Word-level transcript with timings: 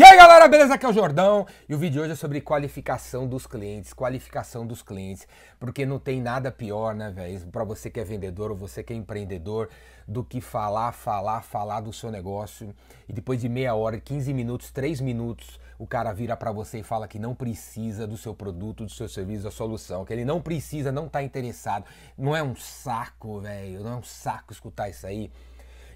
E 0.00 0.02
aí 0.02 0.16
galera, 0.16 0.48
beleza? 0.48 0.72
Aqui 0.72 0.86
é 0.86 0.88
o 0.88 0.94
Jordão 0.94 1.46
e 1.68 1.74
o 1.74 1.78
vídeo 1.78 1.92
de 1.92 2.00
hoje 2.00 2.12
é 2.12 2.16
sobre 2.16 2.40
qualificação 2.40 3.26
dos 3.26 3.46
clientes, 3.46 3.92
qualificação 3.92 4.66
dos 4.66 4.80
clientes, 4.80 5.28
porque 5.58 5.84
não 5.84 5.98
tem 5.98 6.22
nada 6.22 6.50
pior, 6.50 6.94
né, 6.94 7.10
velho, 7.10 7.38
para 7.48 7.64
você 7.64 7.90
que 7.90 8.00
é 8.00 8.04
vendedor 8.04 8.50
ou 8.50 8.56
você 8.56 8.82
que 8.82 8.94
é 8.94 8.96
empreendedor, 8.96 9.68
do 10.08 10.24
que 10.24 10.40
falar, 10.40 10.92
falar, 10.92 11.42
falar 11.42 11.82
do 11.82 11.92
seu 11.92 12.10
negócio 12.10 12.74
e 13.06 13.12
depois 13.12 13.42
de 13.42 13.48
meia 13.50 13.74
hora, 13.74 14.00
15 14.00 14.32
minutos, 14.32 14.70
3 14.70 15.02
minutos, 15.02 15.60
o 15.78 15.86
cara 15.86 16.14
vira 16.14 16.34
para 16.34 16.50
você 16.50 16.78
e 16.80 16.82
fala 16.82 17.06
que 17.06 17.18
não 17.18 17.34
precisa 17.34 18.06
do 18.06 18.16
seu 18.16 18.34
produto, 18.34 18.84
do 18.84 18.90
seu 18.90 19.08
serviço, 19.08 19.44
da 19.44 19.50
solução, 19.50 20.04
que 20.06 20.14
ele 20.14 20.24
não 20.24 20.40
precisa, 20.40 20.90
não 20.90 21.08
tá 21.08 21.22
interessado. 21.22 21.84
Não 22.16 22.34
é 22.34 22.42
um 22.42 22.56
saco, 22.56 23.40
velho, 23.40 23.80
não 23.84 23.92
é 23.92 23.96
um 23.96 24.02
saco 24.02 24.52
escutar 24.52 24.88
isso 24.88 25.06
aí. 25.06 25.30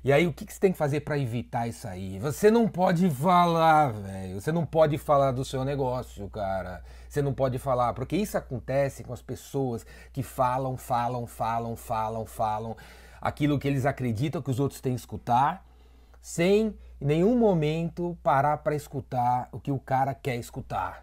E 0.05 0.12
aí, 0.12 0.27
o 0.27 0.34
que, 0.34 0.45
que 0.45 0.52
você 0.52 0.61
tem 0.61 0.71
que 0.71 0.77
fazer 0.77 1.00
para 1.00 1.18
evitar 1.18 1.66
isso 1.66 1.89
aí? 1.89 2.18
Você 2.18 2.50
não 2.50 2.68
pode 2.68 3.09
falar, 3.09 3.91
velho. 3.91 4.38
Você 4.38 4.52
não 4.52 4.66
pode 4.66 4.98
falar 4.98 5.32
do 5.32 5.46
seu 5.46 5.64
negócio, 5.64 6.28
cara. 6.28 6.83
Você 7.09 7.23
não 7.23 7.33
pode 7.33 7.59
falar, 7.59 7.95
porque 7.95 8.14
isso 8.14 8.37
acontece 8.37 9.02
com 9.02 9.14
as 9.14 9.23
pessoas 9.23 9.87
que 10.12 10.23
falam, 10.23 10.77
falam, 10.77 11.27
falam, 11.27 11.75
falam, 11.75 12.27
falam 12.27 12.77
aquilo 13.19 13.59
que 13.59 13.66
eles 13.66 13.87
acreditam 13.87 14.42
que 14.42 14.51
os 14.51 14.61
outros 14.61 14.78
têm 14.78 14.95
que 14.95 15.01
escutar, 15.01 15.64
sem 16.20 16.77
em 17.00 17.06
nenhum 17.06 17.39
momento 17.39 18.19
parar 18.23 18.59
para 18.59 18.75
escutar 18.75 19.48
o 19.52 19.59
que 19.59 19.73
o 19.73 19.78
cara 19.78 20.12
quer 20.12 20.36
escutar. 20.36 21.02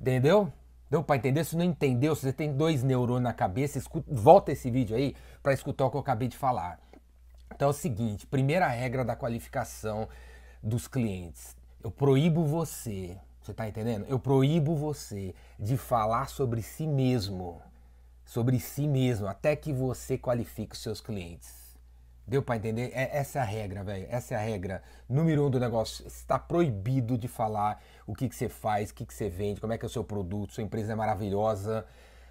Entendeu? 0.00 0.50
Deu 0.90 1.02
para 1.02 1.16
entender? 1.16 1.44
Se 1.44 1.56
não 1.56 1.64
entendeu, 1.64 2.14
se 2.14 2.22
você 2.22 2.32
tem 2.32 2.56
dois 2.56 2.82
neurônios 2.82 3.24
na 3.24 3.34
cabeça, 3.34 3.76
escuta, 3.76 4.06
volta 4.10 4.52
esse 4.52 4.70
vídeo 4.70 4.96
aí 4.96 5.14
para 5.42 5.52
escutar 5.52 5.84
o 5.84 5.90
que 5.90 5.96
eu 5.96 6.00
acabei 6.00 6.28
de 6.28 6.38
falar. 6.38 6.78
Então 7.54 7.68
é 7.68 7.70
o 7.70 7.74
seguinte: 7.74 8.26
primeira 8.26 8.66
regra 8.68 9.04
da 9.04 9.14
qualificação 9.14 10.08
dos 10.62 10.88
clientes. 10.88 11.56
Eu 11.82 11.90
proíbo 11.90 12.44
você, 12.44 13.16
você 13.40 13.50
está 13.50 13.68
entendendo? 13.68 14.06
Eu 14.08 14.18
proíbo 14.18 14.74
você 14.74 15.34
de 15.58 15.76
falar 15.76 16.28
sobre 16.28 16.62
si 16.62 16.86
mesmo, 16.86 17.60
sobre 18.24 18.58
si 18.58 18.88
mesmo, 18.88 19.26
até 19.26 19.54
que 19.54 19.72
você 19.72 20.16
qualifique 20.16 20.74
os 20.74 20.82
seus 20.82 21.00
clientes. 21.00 21.64
Deu 22.26 22.42
para 22.42 22.56
entender? 22.56 22.90
É, 22.94 23.18
essa 23.18 23.38
é 23.38 23.42
a 23.42 23.44
regra, 23.44 23.84
velho. 23.84 24.06
Essa 24.08 24.34
é 24.34 24.36
a 24.38 24.40
regra 24.40 24.82
número 25.06 25.46
um 25.46 25.50
do 25.50 25.60
negócio. 25.60 26.06
Está 26.06 26.38
proibido 26.38 27.18
de 27.18 27.28
falar 27.28 27.82
o 28.06 28.14
que, 28.14 28.30
que 28.30 28.34
você 28.34 28.48
faz, 28.48 28.90
o 28.90 28.94
que, 28.94 29.04
que 29.04 29.12
você 29.12 29.28
vende, 29.28 29.60
como 29.60 29.74
é 29.74 29.78
que 29.78 29.84
é 29.84 29.88
o 29.88 29.90
seu 29.90 30.02
produto, 30.02 30.54
sua 30.54 30.64
empresa 30.64 30.92
é 30.92 30.96
maravilhosa, 30.96 31.84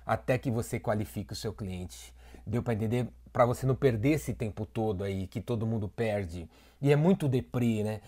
até 0.03 0.39
que 0.39 0.49
você 0.49 0.79
qualifique 0.79 1.33
o 1.33 1.35
seu 1.35 1.53
cliente. 1.53 2.11
Deu 2.45 2.61
para 2.61 2.73
entender? 2.73 3.07
para 3.33 3.47
você 3.47 3.65
não 3.65 3.75
perder 3.75 4.11
esse 4.11 4.31
tempo 4.31 4.63
todo 4.63 5.03
aí 5.03 5.25
que 5.25 5.41
todo 5.41 5.65
mundo 5.65 5.89
perde. 5.89 6.47
E 6.79 6.93
é 6.93 6.95
muito 6.95 7.27
deprê, 7.27 7.83
né? 7.83 8.01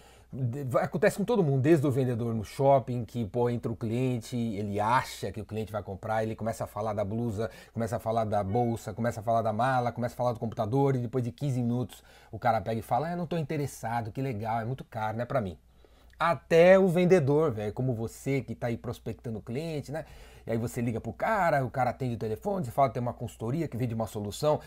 Acontece 0.81 1.17
com 1.17 1.23
todo 1.23 1.41
mundo, 1.41 1.61
desde 1.61 1.87
o 1.87 1.91
vendedor 1.91 2.35
no 2.35 2.43
shopping, 2.43 3.05
que 3.05 3.25
pô, 3.25 3.49
entra 3.49 3.71
o 3.71 3.75
cliente, 3.75 4.35
ele 4.35 4.79
acha 4.79 5.31
que 5.31 5.39
o 5.39 5.45
cliente 5.45 5.71
vai 5.71 5.81
comprar, 5.81 6.23
ele 6.23 6.35
começa 6.35 6.65
a 6.65 6.67
falar 6.67 6.93
da 6.93 7.05
blusa, 7.05 7.49
começa 7.73 7.95
a 7.95 7.99
falar 7.99 8.25
da 8.25 8.43
bolsa, 8.43 8.93
começa 8.93 9.21
a 9.21 9.23
falar 9.23 9.41
da 9.41 9.53
mala, 9.53 9.93
começa 9.93 10.13
a 10.13 10.17
falar 10.17 10.33
do 10.33 10.39
computador, 10.39 10.95
e 10.95 10.99
depois 10.99 11.23
de 11.23 11.31
15 11.31 11.61
minutos 11.61 12.03
o 12.31 12.37
cara 12.37 12.59
pega 12.59 12.79
e 12.79 12.83
fala: 12.83 13.11
ah, 13.11 13.15
não 13.15 13.23
estou 13.23 13.39
interessado, 13.39 14.11
que 14.11 14.21
legal, 14.21 14.59
é 14.59 14.65
muito 14.65 14.83
caro, 14.83 15.15
não 15.15 15.23
é 15.23 15.25
para 15.25 15.39
mim. 15.39 15.57
Até 16.19 16.77
o 16.77 16.87
vendedor, 16.87 17.51
velho, 17.51 17.73
como 17.73 17.93
você 17.93 18.41
que 18.41 18.53
está 18.53 18.67
aí 18.67 18.77
prospectando 18.77 19.39
o 19.39 19.41
cliente, 19.41 19.91
né? 19.91 20.05
E 20.45 20.51
aí 20.51 20.57
você 20.57 20.81
liga 20.81 21.01
pro 21.01 21.11
cara, 21.13 21.65
o 21.65 21.69
cara 21.69 21.89
atende 21.89 22.15
o 22.15 22.17
telefone, 22.17 22.65
você 22.65 22.71
fala 22.71 22.89
tem 22.89 23.01
uma 23.01 23.13
consultoria 23.13 23.67
que 23.67 23.77
vende 23.77 23.93
uma 23.93 24.07
solução. 24.07 24.59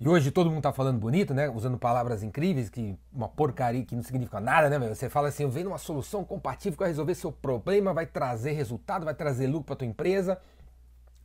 E 0.00 0.08
hoje 0.08 0.30
todo 0.30 0.48
mundo 0.48 0.62
tá 0.62 0.72
falando 0.72 0.98
bonito, 0.98 1.34
né? 1.34 1.48
Usando 1.48 1.76
palavras 1.76 2.22
incríveis, 2.22 2.70
que 2.70 2.96
uma 3.12 3.28
porcaria 3.28 3.84
que 3.84 3.96
não 3.96 4.02
significa 4.02 4.38
nada, 4.38 4.70
né? 4.70 4.88
Você 4.88 5.08
fala 5.08 5.26
assim, 5.26 5.42
eu 5.42 5.50
venho 5.50 5.68
uma 5.68 5.78
solução 5.78 6.24
compatível 6.24 6.72
que 6.72 6.78
vai 6.78 6.88
resolver 6.88 7.16
seu 7.16 7.32
problema, 7.32 7.92
vai 7.92 8.06
trazer 8.06 8.52
resultado, 8.52 9.04
vai 9.04 9.14
trazer 9.14 9.48
lucro 9.48 9.64
para 9.64 9.76
tua 9.76 9.88
empresa. 9.88 10.38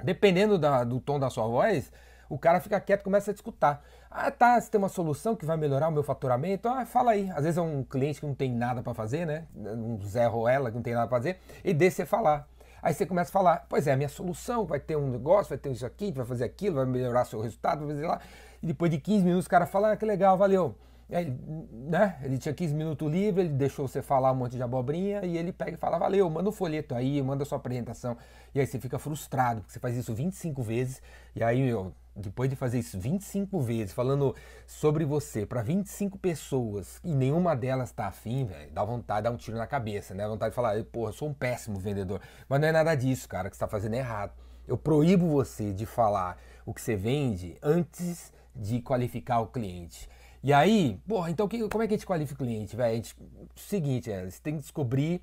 Dependendo 0.04 0.58
da, 0.58 0.84
do 0.84 1.00
tom 1.00 1.20
da 1.20 1.30
sua 1.30 1.48
voz, 1.48 1.92
o 2.28 2.38
cara 2.38 2.60
fica 2.60 2.80
quieto 2.80 3.02
e 3.02 3.04
começa 3.04 3.30
a 3.30 3.34
te 3.34 3.38
escutar. 3.38 3.84
Ah, 4.10 4.32
tá, 4.32 4.60
você 4.60 4.72
tem 4.72 4.80
uma 4.80 4.90
solução 4.90 5.36
que 5.36 5.46
vai 5.46 5.56
melhorar 5.56 5.90
o 5.90 5.92
meu 5.92 6.02
faturamento? 6.02 6.68
Ah, 6.68 6.84
fala 6.84 7.12
aí. 7.12 7.30
Às 7.30 7.44
vezes 7.44 7.58
é 7.60 7.62
um 7.62 7.84
cliente 7.84 8.20
que 8.20 8.26
não 8.26 8.34
tem 8.34 8.52
nada 8.52 8.82
para 8.82 8.94
fazer, 8.96 9.26
né? 9.26 9.46
Um 9.56 10.00
Zé 10.04 10.26
Roela 10.26 10.72
que 10.72 10.76
não 10.76 10.84
tem 10.84 10.96
nada 10.96 11.08
para 11.08 11.18
fazer, 11.18 11.40
e 11.64 11.76
deixa 11.76 11.98
você 11.98 12.06
falar. 12.08 12.48
Aí 12.84 12.94
você 12.94 13.06
começa 13.06 13.30
a 13.30 13.32
falar, 13.32 13.66
pois 13.70 13.88
é, 13.88 13.94
a 13.94 13.96
minha 13.96 14.10
solução 14.10 14.66
vai 14.66 14.78
ter 14.78 14.98
um 14.98 15.10
negócio, 15.10 15.48
vai 15.48 15.58
ter 15.58 15.72
isso 15.72 15.86
aqui, 15.86 16.12
vai 16.12 16.26
fazer 16.26 16.44
aquilo, 16.44 16.76
vai 16.76 16.86
melhorar 16.86 17.24
seu 17.24 17.40
resultado, 17.40 17.86
vai 17.86 17.96
fazer 17.96 18.06
lá. 18.06 18.20
E 18.62 18.68
depois 18.68 18.92
de 18.92 18.98
15 19.00 19.24
minutos 19.24 19.46
o 19.46 19.50
cara 19.50 19.66
fala, 19.66 19.94
ah, 19.94 19.98
que 19.98 20.06
legal, 20.06 20.38
valeu. 20.38 20.76
Aí, 21.10 21.34
né? 21.72 22.18
Ele 22.24 22.38
tinha 22.38 22.54
15 22.54 22.74
minutos 22.74 23.10
livre, 23.10 23.42
ele 23.42 23.54
deixou 23.54 23.88
você 23.88 24.02
falar 24.02 24.32
um 24.32 24.36
monte 24.36 24.56
de 24.56 24.64
abobrinha 24.64 25.24
e 25.24 25.38
ele 25.38 25.52
pega 25.52 25.74
e 25.74 25.78
fala: 25.78 25.98
Valeu, 25.98 26.30
manda 26.30 26.50
um 26.50 26.52
folheto 26.52 26.96
aí, 26.96 27.22
manda 27.22 27.46
sua 27.46 27.58
apresentação. 27.58 28.18
E 28.54 28.60
aí 28.60 28.66
você 28.66 28.80
fica 28.80 28.98
frustrado, 28.98 29.62
porque 29.62 29.74
você 29.74 29.80
faz 29.80 29.96
isso 29.96 30.14
25 30.14 30.64
vezes. 30.64 31.02
E 31.36 31.44
aí, 31.44 31.62
meu, 31.62 31.94
depois 32.16 32.50
de 32.50 32.56
fazer 32.56 32.80
isso 32.80 33.00
25 33.00 33.60
vezes, 33.60 33.94
falando 33.94 34.36
sobre 34.68 35.04
você 35.04 35.46
para 35.46 35.62
25 35.62 36.18
pessoas 36.18 37.00
e 37.04 37.14
nenhuma 37.14 37.56
delas 37.56 37.92
tá 37.92 38.08
afim, 38.08 38.46
velho, 38.46 38.72
dá 38.72 38.84
vontade 38.84 39.20
de 39.20 39.24
dar 39.24 39.32
um 39.32 39.38
tiro 39.38 39.58
na 39.58 39.66
cabeça, 39.66 40.14
né? 40.14 40.24
Dá 40.24 40.30
vontade 40.30 40.52
de 40.52 40.56
falar: 40.56 40.84
Porra, 40.86 41.10
eu 41.10 41.14
sou 41.14 41.30
um 41.30 41.34
péssimo 41.34 41.80
vendedor. 41.80 42.22
Mas 42.48 42.62
não 42.62 42.68
é 42.68 42.72
nada 42.72 42.94
disso, 42.96 43.28
cara, 43.28 43.50
que 43.50 43.56
você 43.56 43.60
tá 43.60 43.68
fazendo 43.68 43.96
errado. 43.96 44.34
Eu 44.68 44.78
proíbo 44.78 45.28
você 45.28 45.74
de 45.74 45.86
falar 45.86 46.38
o 46.66 46.74
que 46.74 46.82
você 46.82 46.96
vende 46.96 47.58
antes 47.62 48.32
de 48.56 48.82
qualificar 48.82 49.40
o 49.40 49.48
cliente. 49.48 50.08
E 50.42 50.54
aí, 50.54 51.00
porra, 51.08 51.32
então 51.32 51.48
que, 51.48 51.68
como 51.70 51.84
é 51.84 51.88
que 51.88 51.94
a 51.94 51.98
gente 51.98 52.06
qualifica 52.06 52.44
o 52.44 52.46
cliente, 52.46 52.76
velho? 52.76 53.02
Seguinte, 53.56 54.12
é, 54.12 54.30
você 54.30 54.40
tem 54.42 54.56
que 54.56 54.62
descobrir. 54.62 55.22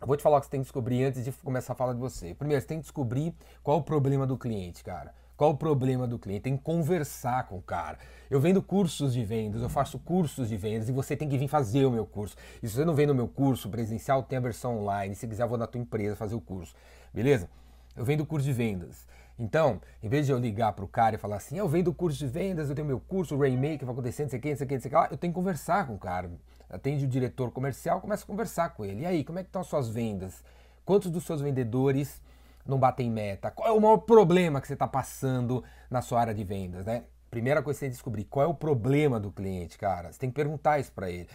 Eu 0.00 0.06
vou 0.06 0.16
te 0.16 0.22
falar 0.22 0.36
o 0.36 0.40
que 0.40 0.46
você 0.46 0.50
tem 0.50 0.60
que 0.60 0.64
descobrir 0.64 1.04
antes 1.04 1.24
de 1.24 1.32
começar 1.32 1.72
a 1.72 1.76
falar 1.76 1.94
de 1.94 1.98
você. 1.98 2.34
Primeiro, 2.34 2.60
você 2.60 2.68
tem 2.68 2.78
que 2.78 2.82
descobrir 2.82 3.34
qual 3.62 3.78
o 3.78 3.82
problema 3.82 4.26
do 4.26 4.36
cliente, 4.36 4.84
cara. 4.84 5.14
Qual 5.36 5.50
o 5.50 5.56
problema 5.56 6.06
do 6.06 6.18
cliente? 6.18 6.42
Tem 6.42 6.56
que 6.56 6.62
conversar 6.62 7.48
com 7.48 7.56
o 7.56 7.62
cara. 7.62 7.98
Eu 8.30 8.40
vendo 8.40 8.62
cursos 8.62 9.12
de 9.12 9.24
vendas, 9.24 9.62
eu 9.62 9.68
faço 9.68 9.98
cursos 9.98 10.48
de 10.48 10.56
vendas 10.56 10.88
e 10.88 10.92
você 10.92 11.16
tem 11.16 11.28
que 11.28 11.36
vir 11.36 11.48
fazer 11.48 11.84
o 11.84 11.90
meu 11.90 12.06
curso. 12.06 12.36
E 12.62 12.68
se 12.68 12.74
você 12.74 12.84
não 12.84 12.94
vem 12.94 13.06
no 13.06 13.14
meu 13.14 13.26
curso 13.26 13.68
presencial, 13.68 14.22
tem 14.22 14.38
a 14.38 14.40
versão 14.40 14.78
online. 14.78 15.14
Se 15.14 15.26
quiser, 15.26 15.42
eu 15.42 15.48
vou 15.48 15.58
na 15.58 15.66
tua 15.66 15.80
empresa 15.80 16.14
fazer 16.14 16.36
o 16.36 16.40
curso. 16.40 16.74
Beleza? 17.12 17.48
Eu 17.96 18.04
vendo 18.04 18.24
curso 18.24 18.46
de 18.46 18.52
vendas. 18.52 19.06
Então, 19.36 19.80
em 20.00 20.08
vez 20.08 20.26
de 20.26 20.32
eu 20.32 20.38
ligar 20.38 20.72
para 20.72 20.84
o 20.84 20.88
cara 20.88 21.16
e 21.16 21.18
falar 21.18 21.36
assim, 21.36 21.58
eu 21.58 21.68
venho 21.68 21.84
do 21.84 21.92
curso 21.92 22.16
de 22.16 22.26
vendas, 22.26 22.68
eu 22.68 22.74
tenho 22.74 22.86
meu 22.86 23.00
curso, 23.00 23.34
o 23.34 23.38
Rainmaker, 23.38 23.84
vai 23.84 23.92
acontecer, 23.92 24.22
não 24.22 24.30
sei 24.30 24.38
o 24.38 24.42
que, 24.42 24.50
não 24.50 24.56
sei 24.56 24.64
o 24.64 24.68
que, 24.68 24.74
não 24.74 24.80
sei 24.80 24.88
o 24.88 24.90
que 24.90 24.96
lá, 24.96 25.08
eu 25.10 25.16
tenho 25.16 25.32
que 25.32 25.34
conversar 25.34 25.86
com 25.88 25.94
o 25.94 25.98
cara. 25.98 26.30
Atende 26.70 27.04
o 27.04 27.08
diretor 27.08 27.50
comercial, 27.50 28.00
começa 28.00 28.22
a 28.22 28.26
conversar 28.26 28.70
com 28.70 28.84
ele. 28.84 29.02
E 29.02 29.06
aí, 29.06 29.24
como 29.24 29.40
é 29.40 29.42
que 29.42 29.48
estão 29.48 29.62
as 29.62 29.66
suas 29.66 29.88
vendas? 29.88 30.44
Quantos 30.84 31.10
dos 31.10 31.24
seus 31.24 31.40
vendedores 31.40 32.22
não 32.66 32.78
batem 32.78 33.10
meta? 33.10 33.50
Qual 33.50 33.68
é 33.68 33.72
o 33.72 33.80
maior 33.80 33.98
problema 33.98 34.60
que 34.60 34.66
você 34.66 34.74
está 34.74 34.88
passando 34.88 35.62
na 35.90 36.02
sua 36.02 36.20
área 36.20 36.34
de 36.34 36.44
vendas, 36.44 36.84
né? 36.84 37.04
Primeira 37.30 37.62
coisa 37.62 37.76
que 37.76 37.80
você 37.80 37.86
tem 37.86 37.90
que 37.90 37.96
descobrir, 37.96 38.24
qual 38.24 38.46
é 38.46 38.48
o 38.48 38.54
problema 38.54 39.18
do 39.18 39.30
cliente, 39.30 39.76
cara? 39.76 40.12
Você 40.12 40.18
tem 40.20 40.30
que 40.30 40.36
perguntar 40.36 40.78
isso 40.78 40.92
para 40.92 41.10
ele. 41.10 41.28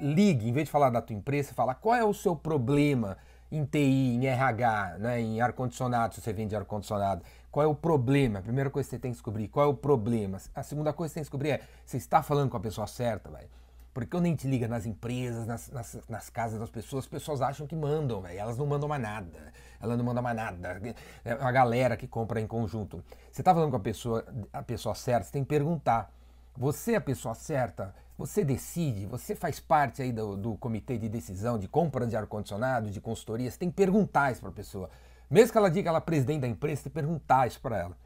Ligue, 0.00 0.48
em 0.48 0.52
vez 0.52 0.66
de 0.66 0.72
falar 0.72 0.88
da 0.88 1.02
tua 1.02 1.14
empresa, 1.14 1.52
fala, 1.52 1.74
qual 1.74 1.94
é 1.94 2.02
o 2.02 2.14
seu 2.14 2.34
problema 2.34 3.18
em 3.52 3.66
TI, 3.66 4.14
em 4.16 4.26
RH, 4.26 4.96
né, 4.98 5.20
em 5.20 5.40
ar-condicionado, 5.42 6.14
se 6.14 6.22
você 6.22 6.32
vende 6.32 6.56
ar-condicionado. 6.56 7.22
Qual 7.50 7.62
é 7.62 7.68
o 7.68 7.74
problema? 7.74 8.38
A 8.38 8.42
primeira 8.42 8.70
coisa 8.70 8.88
que 8.88 8.96
você 8.96 8.98
tem 8.98 9.10
que 9.10 9.16
descobrir, 9.16 9.48
qual 9.48 9.66
é 9.66 9.68
o 9.68 9.74
problema? 9.74 10.38
A 10.54 10.62
segunda 10.62 10.90
coisa 10.90 11.10
que 11.10 11.12
você 11.12 11.14
tem 11.16 11.22
que 11.22 11.26
descobrir 11.26 11.50
é, 11.50 11.60
você 11.84 11.98
está 11.98 12.22
falando 12.22 12.48
com 12.48 12.56
a 12.56 12.60
pessoa 12.60 12.86
certa, 12.86 13.30
velho? 13.30 13.48
Porque 13.92 14.08
quando 14.08 14.24
a 14.24 14.28
gente 14.28 14.48
liga 14.48 14.66
nas 14.66 14.86
empresas, 14.86 15.46
nas, 15.46 15.70
nas, 15.70 15.98
nas, 16.08 16.30
casas 16.30 16.58
das 16.58 16.70
pessoas, 16.70 17.04
as 17.04 17.10
pessoas 17.10 17.42
acham 17.42 17.66
que 17.66 17.76
mandam, 17.76 18.22
velho. 18.22 18.38
Elas 18.38 18.56
não 18.56 18.64
mandam 18.64 18.88
mais 18.88 19.02
nada. 19.02 19.52
Ela 19.82 19.96
não 19.96 20.04
manda 20.04 20.22
mais 20.22 20.36
nada. 20.36 20.80
É 21.24 21.32
a 21.32 21.50
galera 21.50 21.96
que 21.96 22.06
compra 22.06 22.40
em 22.40 22.46
conjunto. 22.46 23.02
Você 23.30 23.42
está 23.42 23.52
falando 23.52 23.70
com 23.70 23.76
a 23.76 23.80
pessoa, 23.80 24.24
a 24.52 24.62
pessoa 24.62 24.94
certa, 24.94 25.24
você 25.24 25.32
tem 25.32 25.42
que 25.42 25.48
perguntar. 25.48 26.10
Você 26.56 26.92
é 26.92 26.96
a 26.96 27.00
pessoa 27.00 27.34
certa? 27.34 27.94
Você 28.16 28.44
decide? 28.44 29.06
Você 29.06 29.34
faz 29.34 29.58
parte 29.58 30.00
aí 30.00 30.12
do, 30.12 30.36
do 30.36 30.56
comitê 30.56 30.96
de 30.96 31.08
decisão 31.08 31.58
de 31.58 31.66
compra 31.66 32.06
de 32.06 32.14
ar-condicionado, 32.14 32.90
de 32.90 33.00
consultoria? 33.00 33.50
Você 33.50 33.58
tem 33.58 33.70
que 33.70 33.76
perguntar 33.76 34.30
isso 34.30 34.40
para 34.40 34.50
a 34.50 34.52
pessoa. 34.52 34.88
Mesmo 35.28 35.50
que 35.50 35.58
ela 35.58 35.70
diga 35.70 35.82
que 35.82 35.88
ela 35.88 35.98
é 35.98 36.00
presidente 36.00 36.40
da 36.42 36.46
empresa, 36.46 36.76
você 36.76 36.82
tem 36.84 36.92
que 36.92 37.00
perguntar 37.00 37.46
isso 37.46 37.60
para 37.60 37.78
ela. 37.78 37.96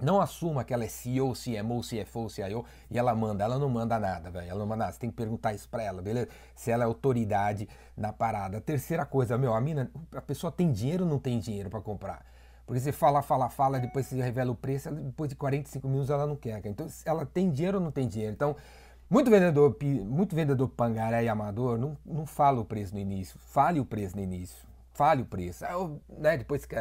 Não 0.00 0.20
assuma 0.20 0.62
que 0.62 0.74
ela 0.74 0.84
é 0.84 0.88
CEO, 0.88 1.32
CMO, 1.32 1.80
CFO, 1.80 2.28
CIO 2.28 2.64
e 2.90 2.98
ela 2.98 3.14
manda. 3.14 3.44
Ela 3.44 3.58
não 3.58 3.68
manda 3.68 3.98
nada, 3.98 4.30
velho. 4.30 4.50
Ela 4.50 4.58
não 4.58 4.66
manda 4.66 4.84
nada. 4.84 4.92
Você 4.92 4.98
tem 4.98 5.10
que 5.10 5.16
perguntar 5.16 5.54
isso 5.54 5.68
pra 5.68 5.82
ela, 5.82 6.02
beleza? 6.02 6.28
Se 6.54 6.70
ela 6.70 6.84
é 6.84 6.86
autoridade 6.86 7.68
na 7.96 8.12
parada. 8.12 8.60
Terceira 8.60 9.06
coisa, 9.06 9.38
meu, 9.38 9.54
a 9.54 9.60
mina, 9.60 9.90
a 10.12 10.20
pessoa 10.20 10.52
tem 10.52 10.70
dinheiro 10.70 11.04
ou 11.04 11.10
não 11.10 11.18
tem 11.18 11.38
dinheiro 11.38 11.70
para 11.70 11.80
comprar? 11.80 12.24
Porque 12.66 12.80
você 12.80 12.92
fala, 12.92 13.22
fala, 13.22 13.48
fala, 13.48 13.78
depois 13.78 14.06
você 14.06 14.20
revela 14.20 14.50
o 14.50 14.54
preço, 14.54 14.90
depois 14.90 15.30
de 15.30 15.36
45 15.36 15.86
minutos 15.88 16.10
ela 16.10 16.26
não 16.26 16.36
quer. 16.36 16.60
Então, 16.66 16.86
ela 17.04 17.24
tem 17.24 17.50
dinheiro 17.50 17.78
ou 17.78 17.84
não 17.84 17.92
tem 17.92 18.08
dinheiro? 18.08 18.34
Então, 18.34 18.56
muito 19.08 19.30
vendedor, 19.30 19.76
muito 20.04 20.34
vendedor 20.34 20.68
pangaré 20.68 21.24
e 21.24 21.28
amador 21.28 21.78
não, 21.78 21.96
não 22.04 22.26
fala 22.26 22.60
o 22.60 22.64
preço 22.64 22.92
no 22.92 23.00
início. 23.00 23.38
Fale 23.38 23.78
o 23.78 23.84
preço 23.84 24.16
no 24.16 24.22
início 24.22 24.66
fale 24.96 25.22
o 25.22 25.26
preço. 25.26 25.64
Aí 25.64 25.72
né, 26.18 26.38
depois 26.38 26.64
que 26.64 26.74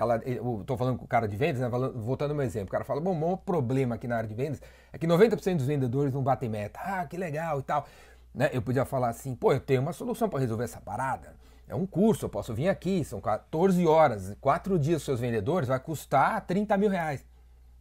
ela, 0.00 0.16
eu 0.24 0.62
tô 0.66 0.76
falando 0.76 0.98
com 0.98 1.04
o 1.04 1.08
cara 1.08 1.28
de 1.28 1.36
vendas, 1.36 1.60
né, 1.60 1.68
voltando 1.68 2.30
ao 2.30 2.36
meu 2.36 2.46
exemplo, 2.46 2.68
o 2.68 2.72
cara 2.72 2.84
fala, 2.84 3.00
bom, 3.00 3.12
o 3.12 3.20
maior 3.20 3.36
problema 3.36 3.96
aqui 3.96 4.08
na 4.08 4.16
área 4.16 4.28
de 4.28 4.34
vendas 4.34 4.60
é 4.92 4.98
que 4.98 5.06
90% 5.06 5.56
dos 5.56 5.66
vendedores 5.66 6.14
não 6.14 6.22
batem 6.22 6.48
meta. 6.48 6.80
Ah, 6.82 7.04
que 7.06 7.16
legal 7.16 7.60
e 7.60 7.62
tal. 7.62 7.86
Né? 8.34 8.48
Eu 8.52 8.62
podia 8.62 8.84
falar 8.84 9.08
assim, 9.08 9.34
pô, 9.34 9.52
eu 9.52 9.60
tenho 9.60 9.82
uma 9.82 9.92
solução 9.92 10.28
para 10.28 10.40
resolver 10.40 10.64
essa 10.64 10.80
parada. 10.80 11.34
É 11.68 11.74
um 11.74 11.86
curso, 11.86 12.24
eu 12.24 12.28
posso 12.28 12.54
vir 12.54 12.68
aqui, 12.68 13.04
são 13.04 13.20
14 13.20 13.86
horas, 13.86 14.36
4 14.40 14.78
dias 14.78 15.02
seus 15.02 15.20
vendedores, 15.20 15.68
vai 15.68 15.78
custar 15.78 16.40
30 16.46 16.76
mil 16.76 16.90
reais. 16.90 17.24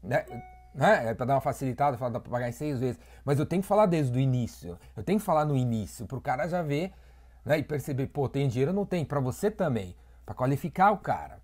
Né? 0.03 0.25
né? 0.73 1.09
É 1.09 1.13
para 1.13 1.25
dar 1.25 1.35
uma 1.35 1.41
facilitada, 1.41 1.97
falar, 1.97 2.11
dá 2.11 2.19
para 2.19 2.31
pagar 2.31 2.49
em 2.49 2.53
seis 2.53 2.79
vezes. 2.79 2.99
Mas 3.23 3.39
eu 3.39 3.45
tenho 3.45 3.61
que 3.61 3.67
falar 3.67 3.85
desde 3.85 4.17
o 4.17 4.21
início. 4.21 4.77
Eu 4.95 5.03
tenho 5.03 5.19
que 5.19 5.25
falar 5.25 5.45
no 5.45 5.57
início, 5.57 6.05
para 6.05 6.17
o 6.17 6.21
cara 6.21 6.47
já 6.47 6.61
ver 6.61 6.91
né? 7.45 7.57
e 7.57 7.63
perceber, 7.63 8.07
pô, 8.07 8.29
tem 8.29 8.47
dinheiro 8.47 8.71
ou 8.71 8.75
não 8.75 8.85
tem? 8.85 9.03
Para 9.03 9.19
você 9.19 9.49
também, 9.49 9.95
para 10.25 10.35
qualificar 10.35 10.91
o 10.91 10.97
cara. 10.97 11.39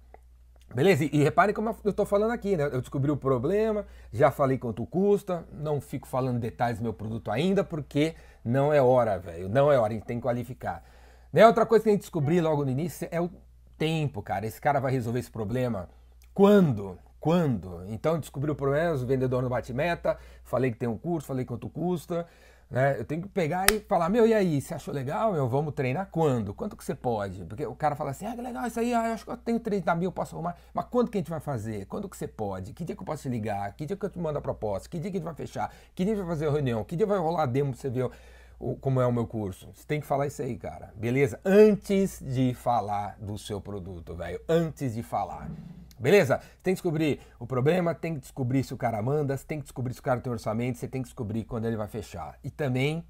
Beleza? 0.74 1.06
E, 1.06 1.24
reparem 1.24 1.56
como 1.56 1.76
eu 1.84 1.90
estou 1.90 2.06
falando 2.06 2.32
aqui, 2.32 2.58
né? 2.58 2.66
Eu 2.66 2.82
descobri 2.82 3.10
o 3.10 3.18
problema, 3.18 3.86
já 4.12 4.30
falei 4.30 4.58
quanto 4.58 4.86
custa, 4.86 5.46
não 5.52 5.80
fico 5.80 6.08
falando 6.08 6.40
detalhes 6.40 6.80
do 6.80 6.84
meu 6.84 6.94
produto 6.94 7.32
ainda, 7.32 7.64
porque 7.64 8.16
não 8.44 8.74
é 8.74 8.82
hora, 8.82 9.18
velho. 9.18 9.50
Não 9.50 9.72
é 9.72 9.78
hora, 9.78 9.94
a 9.94 9.96
gente 9.96 10.06
tem 10.06 10.18
que 10.18 10.24
qualificar. 10.24 10.84
Né? 11.32 11.46
Outra 11.48 11.66
coisa 11.66 11.84
que 11.84 11.90
a 11.90 11.94
gente 11.94 12.02
descobrir 12.02 12.42
logo 12.42 12.66
no 12.66 12.72
início 12.72 13.08
é 13.12 13.20
o 13.22 13.30
tempo, 13.78 14.22
cara. 14.22 14.46
Esse 14.46 14.60
cara 14.60 14.80
vai 14.80 14.92
resolver 14.92 15.20
esse 15.20 15.32
problema 15.32 15.90
quando? 16.34 17.00
Quando? 17.28 17.84
Então 17.90 18.18
descobri 18.18 18.50
o 18.50 18.56
problema, 18.56 18.94
o 18.94 19.06
vendedor 19.06 19.44
no 19.44 19.50
bate-meta, 19.50 20.18
falei 20.46 20.72
que 20.72 20.78
tem 20.78 20.88
um 20.88 20.98
curso, 20.98 21.28
falei 21.28 21.44
quanto 21.44 21.68
custa. 21.68 22.26
Né? 22.72 22.98
Eu 22.98 23.04
tenho 23.04 23.22
que 23.22 23.28
pegar 23.28 23.70
e 23.70 23.82
falar, 23.82 24.08
meu, 24.08 24.26
e 24.26 24.34
aí, 24.34 24.62
você 24.62 24.74
achou 24.74 24.94
legal? 24.94 25.34
Meu, 25.34 25.46
vamos 25.50 25.74
treinar 25.74 26.08
quando? 26.10 26.54
Quanto 26.54 26.78
que 26.78 26.86
você 26.86 26.96
pode? 26.96 27.44
Porque 27.44 27.66
o 27.66 27.76
cara 27.76 27.98
fala 27.98 28.12
assim, 28.12 28.26
ah, 28.26 28.34
que 28.34 28.42
legal 28.42 28.66
isso 28.66 28.80
aí, 28.80 28.94
ah, 28.94 29.10
eu 29.10 29.14
acho 29.14 29.26
que 29.26 29.32
eu 29.32 29.36
tenho 29.36 29.60
30 29.60 29.94
mil, 29.96 30.10
posso 30.10 30.36
arrumar. 30.36 30.56
Mas 30.74 30.86
quando 30.86 31.12
que 31.12 31.18
a 31.18 31.20
gente 31.20 31.30
vai 31.30 31.42
fazer? 31.42 31.86
Quando 31.88 32.08
que 32.08 32.16
você 32.16 32.30
pode? 32.30 32.72
Que 32.72 32.86
dia 32.86 32.96
que 32.96 33.02
eu 33.02 33.06
posso 33.06 33.24
te 33.24 33.28
ligar? 33.28 33.74
Que 33.74 33.86
dia 33.86 33.98
que 33.98 34.06
eu 34.06 34.10
te 34.10 34.20
mando 34.20 34.40
a 34.40 34.42
proposta? 34.42 34.88
Que 34.88 34.98
dia 34.98 35.12
que 35.12 35.18
a 35.18 35.20
gente 35.20 35.26
vai 35.26 35.36
fechar? 35.36 35.70
Que 35.94 36.06
dia 36.06 36.14
que 36.14 36.22
vai 36.22 36.30
fazer 36.30 36.48
a 36.48 36.52
reunião? 36.52 36.86
Que 36.86 36.96
dia 36.96 37.06
vai 37.06 37.20
rolar 37.20 37.44
a 37.44 37.46
demo 37.46 37.74
pra 37.74 37.82
você 37.82 37.90
ver 37.90 38.10
o, 38.58 38.78
como 38.78 39.02
é 39.02 39.06
o 39.06 39.12
meu 39.12 39.28
curso? 39.28 39.68
Você 39.74 39.86
tem 39.86 40.00
que 40.00 40.08
falar 40.08 40.28
isso 40.28 40.42
aí, 40.42 40.56
cara. 40.56 40.94
Beleza? 40.96 41.42
Antes 41.44 42.24
de 42.26 42.54
falar 42.54 43.18
do 43.20 43.38
seu 43.38 43.60
produto, 43.60 44.16
velho. 44.16 44.40
Antes 44.48 44.96
de 44.96 45.04
falar. 45.04 45.52
Beleza? 46.00 46.40
Você 46.40 46.48
tem 46.64 46.74
que 46.74 46.78
descobrir 46.82 47.20
o 47.40 47.48
problema, 47.48 47.94
tem 47.94 48.16
que 48.16 48.22
descobrir 48.22 48.64
se 48.64 48.74
o 48.74 48.78
cara 48.78 49.02
manda, 49.02 49.36
você 49.36 49.46
tem 49.46 49.60
que 49.60 49.64
descobrir 49.64 49.94
se 49.94 50.00
o 50.00 50.04
cara 50.04 50.20
tem 50.20 50.32
orçamento, 50.32 50.78
você 50.78 50.88
tem 50.88 51.02
que 51.02 51.08
descobrir 51.08 51.44
quando 51.44 51.66
ele 51.66 51.76
vai 51.76 51.88
fechar. 51.88 52.38
E 52.44 52.50
também, 52.50 53.04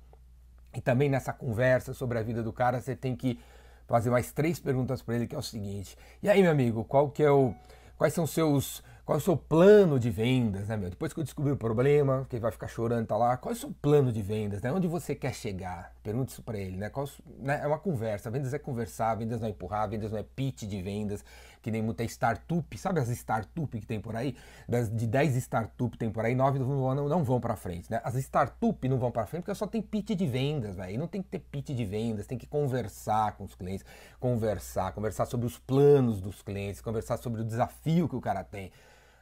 e 0.76 0.82
também 0.82 1.10
nessa 1.10 1.34
conversa 1.34 1.94
sobre 1.94 2.18
a 2.18 2.22
vida 2.22 2.42
do 2.42 2.54
cara, 2.54 2.80
você 2.80 2.96
tem 2.96 3.16
que 3.16 3.40
fazer 3.88 4.10
mais 4.10 4.32
três 4.32 4.60
perguntas 4.60 5.02
para 5.02 5.16
ele, 5.16 5.28
que 5.28 5.36
é 5.36 5.40
o 5.40 5.44
seguinte: 5.44 5.98
E 6.22 6.30
aí, 6.30 6.42
meu 6.42 6.52
amigo, 6.52 6.84
qual 6.84 7.10
que 7.10 7.24
é 7.24 7.32
o 7.32 7.54
quais 7.98 8.14
são 8.14 8.28
seus 8.28 8.84
qual 9.08 9.16
é 9.16 9.22
o 9.22 9.24
seu 9.24 9.38
plano 9.38 9.98
de 9.98 10.10
vendas, 10.10 10.68
né, 10.68 10.76
meu? 10.76 10.90
Depois 10.90 11.14
que 11.14 11.20
eu 11.22 11.24
descobri 11.24 11.50
o 11.50 11.56
problema, 11.56 12.28
que 12.30 12.36
ele 12.36 12.42
vai 12.42 12.52
ficar 12.52 12.68
chorando, 12.68 13.08
tá 13.08 13.16
lá, 13.16 13.38
qual 13.38 13.54
é 13.54 13.56
o 13.56 13.58
seu 13.58 13.72
plano 13.82 14.12
de 14.12 14.22
vendas, 14.22 14.62
né? 14.62 14.70
Onde 14.70 14.86
você 14.86 15.16
quer 15.16 15.34
chegar? 15.34 15.96
Pergunte 16.04 16.34
isso 16.34 16.44
para 16.44 16.58
ele, 16.58 16.76
né? 16.76 16.90
Qual, 16.90 17.08
né? 17.40 17.62
É 17.64 17.68
uma 17.68 17.80
conversa, 17.80 18.30
vendas 18.30 18.54
é 18.54 18.60
conversar, 18.60 19.16
vendas 19.16 19.40
não 19.40 19.48
é 19.48 19.52
empurrar, 19.52 19.90
vendas 19.90 20.12
não 20.12 20.20
é 20.20 20.24
pitch 20.24 20.64
de 20.64 20.82
vendas, 20.82 21.24
que 21.68 21.72
nem 21.72 21.82
muita 21.82 22.02
startup, 22.06 22.78
sabe 22.78 23.02
as 23.02 23.10
startup 23.10 23.78
que 23.78 23.86
tem 23.86 24.00
por 24.00 24.16
aí? 24.16 24.38
Das, 24.70 24.90
de 24.90 25.06
10 25.06 25.36
startup 25.36 25.98
tem 25.98 26.10
por 26.10 26.24
aí, 26.24 26.34
9 26.34 26.60
não 26.60 27.10
não 27.10 27.24
vão 27.26 27.42
para 27.42 27.58
frente, 27.58 27.92
né? 27.92 28.00
As 28.06 28.16
startup 28.16 28.88
não 28.88 28.98
vão 28.98 29.12
para 29.12 29.26
frente 29.26 29.44
porque 29.44 29.54
só 29.54 29.68
tem 29.68 29.82
pitch 29.82 30.12
de 30.12 30.26
vendas, 30.26 30.78
velho. 30.78 30.98
Não 30.98 31.08
tem 31.10 31.22
que 31.22 31.28
ter 31.28 31.40
pitch 31.40 31.72
de 31.72 31.84
vendas, 31.84 32.26
tem 32.26 32.38
que 32.38 32.48
conversar 32.48 33.34
com 33.34 33.44
os 33.44 33.54
clientes, 33.54 33.86
conversar, 34.18 34.94
conversar 34.94 35.26
sobre 35.26 35.46
os 35.46 35.60
planos 35.60 36.22
dos 36.22 36.42
clientes, 36.42 36.80
conversar 36.80 37.18
sobre 37.18 37.42
o 37.42 37.44
desafio 37.44 38.08
que 38.08 38.16
o 38.16 38.22
cara 38.22 38.46
tem. 38.46 38.72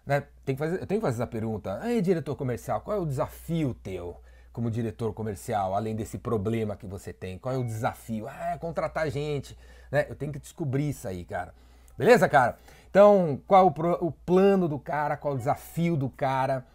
Né? 0.06 0.21
Tem 0.45 0.53
que 0.53 0.59
fazer, 0.59 0.80
eu 0.80 0.86
tenho 0.86 1.01
que 1.01 1.07
fazer 1.07 1.24
essa 1.24 1.27
pergunta. 1.27 1.81
Ei, 1.83 2.00
diretor 2.00 2.36
comercial, 2.36 2.80
qual 2.81 2.95
é 2.95 3.00
o 3.00 3.07
desafio 3.07 3.74
teu 3.74 4.21
como 4.53 4.69
diretor 4.69 5.13
comercial, 5.15 5.74
além 5.74 5.95
desse 5.95 6.19
problema 6.19 6.75
que 6.75 6.86
você 6.86 7.12
tem? 7.12 7.39
Qual 7.39 7.56
é 7.56 7.57
o 7.57 7.63
desafio? 7.63 8.27
Ah, 8.27 8.51
é 8.51 8.57
contratar 8.59 9.09
gente. 9.09 9.57
Né? 9.92 10.06
Eu 10.07 10.15
tenho 10.15 10.31
que 10.31 10.38
descobrir 10.38 10.89
isso 10.89 11.07
aí, 11.07 11.25
cara. 11.25 11.51
Beleza, 11.97 12.27
cara? 12.27 12.57
Então, 12.89 13.42
qual 13.47 13.68
o, 13.68 14.07
o 14.07 14.12
plano 14.12 14.68
do 14.68 14.80
cara, 14.80 15.18
qual 15.18 15.33
o 15.33 15.38
desafio 15.38 15.95
do 15.95 16.09
cara 16.09 16.65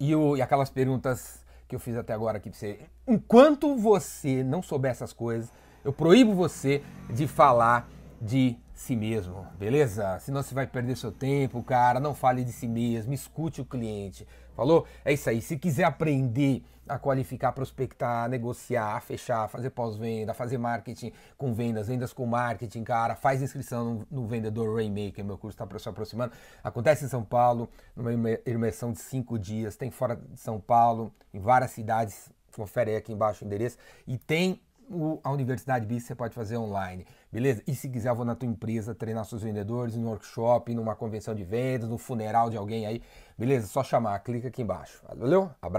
e, 0.00 0.14
o, 0.14 0.36
e 0.36 0.42
aquelas 0.42 0.70
perguntas 0.70 1.44
que 1.68 1.74
eu 1.74 1.80
fiz 1.80 1.96
até 1.96 2.12
agora 2.12 2.38
aqui 2.38 2.48
pra 2.50 2.58
você. 2.58 2.80
Enquanto 3.06 3.76
você 3.76 4.42
não 4.42 4.62
souber 4.62 4.90
essas 4.90 5.12
coisas, 5.12 5.52
eu 5.84 5.92
proíbo 5.92 6.34
você 6.34 6.82
de 7.10 7.26
falar 7.26 7.88
de 8.20 8.56
si 8.78 8.94
mesmo, 8.94 9.44
beleza? 9.58 10.20
Senão 10.20 10.40
você 10.40 10.54
vai 10.54 10.64
perder 10.64 10.96
seu 10.96 11.10
tempo, 11.10 11.60
cara. 11.64 11.98
Não 11.98 12.14
fale 12.14 12.44
de 12.44 12.52
si 12.52 12.68
mesmo, 12.68 13.12
escute 13.12 13.60
o 13.60 13.64
cliente. 13.64 14.24
Falou? 14.54 14.86
É 15.04 15.12
isso 15.12 15.28
aí. 15.28 15.42
Se 15.42 15.58
quiser 15.58 15.82
aprender 15.82 16.62
a 16.88 16.96
qualificar, 16.96 17.50
prospectar, 17.50 18.28
negociar, 18.28 19.02
fechar, 19.02 19.48
fazer 19.48 19.70
pós-venda, 19.70 20.32
fazer 20.32 20.58
marketing 20.58 21.12
com 21.36 21.52
vendas, 21.52 21.88
vendas 21.88 22.12
com 22.12 22.24
marketing, 22.24 22.84
cara, 22.84 23.16
faz 23.16 23.42
inscrição 23.42 23.84
no, 23.84 24.06
no 24.22 24.26
Vendedor 24.28 24.76
Rainmaker, 24.76 25.24
meu 25.24 25.36
curso 25.36 25.60
está 25.60 25.78
se 25.78 25.88
aproximando. 25.88 26.32
Acontece 26.62 27.04
em 27.04 27.08
São 27.08 27.24
Paulo, 27.24 27.68
numa 27.96 28.12
imersão 28.46 28.92
de 28.92 29.00
cinco 29.00 29.38
dias, 29.40 29.74
tem 29.74 29.90
fora 29.90 30.14
de 30.14 30.38
São 30.38 30.60
Paulo, 30.60 31.12
em 31.34 31.40
várias 31.40 31.72
cidades, 31.72 32.30
confere 32.54 32.92
aí 32.92 32.96
aqui 32.96 33.12
embaixo 33.12 33.44
o 33.44 33.46
endereço, 33.46 33.76
e 34.06 34.16
tem 34.16 34.60
o, 34.88 35.20
a 35.22 35.30
Universidade 35.30 35.84
BIS 35.84 36.04
você 36.04 36.14
pode 36.14 36.34
fazer 36.34 36.56
online, 36.56 37.06
beleza? 37.32 37.62
E 37.66 37.74
se 37.74 37.88
quiser, 37.88 38.10
eu 38.10 38.16
vou 38.16 38.24
na 38.24 38.34
tua 38.34 38.48
empresa 38.48 38.94
treinar 38.94 39.24
seus 39.24 39.42
vendedores, 39.42 39.96
no 39.96 40.08
workshop, 40.08 40.74
numa 40.74 40.94
convenção 40.94 41.34
de 41.34 41.44
vendas, 41.44 41.88
no 41.88 41.98
funeral 41.98 42.50
de 42.50 42.56
alguém 42.56 42.86
aí, 42.86 43.02
beleza? 43.36 43.66
Só 43.66 43.82
chamar, 43.82 44.18
clica 44.20 44.48
aqui 44.48 44.62
embaixo. 44.62 45.02
Valeu? 45.06 45.50
Abraço! 45.60 45.76